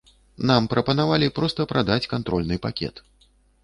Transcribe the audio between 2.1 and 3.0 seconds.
кантрольны пакет.